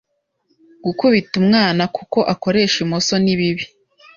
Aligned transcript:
Gukubita 0.85 1.33
umwana 1.41 1.83
kuko 1.95 2.19
akoresha 2.33 2.77
imoso 2.85 3.13
ni 3.23 3.33
bibi 3.39 3.63